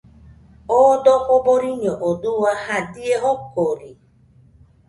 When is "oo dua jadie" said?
2.07-3.13